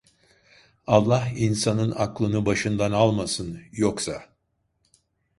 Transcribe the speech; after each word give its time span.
Allah 0.87 1.27
insanın 1.35 1.91
aklını 1.91 2.45
başından 2.45 2.91
almasın, 2.91 3.59
yoksa! 3.71 4.23